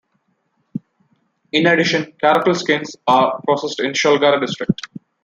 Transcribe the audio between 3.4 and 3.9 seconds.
processed